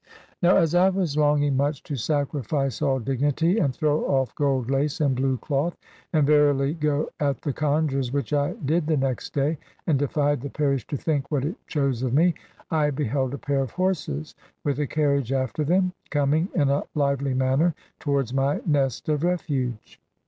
Now, 0.41 0.57
as 0.57 0.73
I 0.73 0.89
was 0.89 1.15
longing 1.15 1.55
much 1.55 1.83
to 1.83 1.95
sacrifice 1.95 2.81
all 2.81 2.97
dignity, 2.97 3.59
and 3.59 3.71
throw 3.71 4.03
off 4.05 4.33
gold 4.33 4.71
lace 4.71 4.99
and 4.99 5.15
blue 5.15 5.37
cloth, 5.37 5.77
and 6.11 6.25
verily 6.25 6.73
go 6.73 7.11
at 7.19 7.43
the 7.43 7.53
congers 7.53 8.11
(which 8.11 8.33
I 8.33 8.53
did 8.65 8.87
the 8.87 8.97
next 8.97 9.31
day, 9.31 9.59
and 9.85 9.99
defied 9.99 10.41
the 10.41 10.49
parish 10.49 10.87
to 10.87 10.97
think 10.97 11.29
what 11.29 11.45
it 11.45 11.55
chose 11.67 12.01
of 12.01 12.15
me), 12.15 12.33
I 12.71 12.89
beheld 12.89 13.35
a 13.35 13.37
pair 13.37 13.59
of 13.61 13.69
horses, 13.69 14.33
with 14.63 14.79
a 14.79 14.87
carriage 14.87 15.31
after 15.31 15.63
them, 15.63 15.93
coming 16.09 16.49
in 16.55 16.71
a 16.71 16.81
lively 16.95 17.35
manner 17.35 17.75
towards 17.99 18.33
my 18.33 18.59
nest 18.65 19.07
of 19.07 19.23
refuge. 19.23 20.01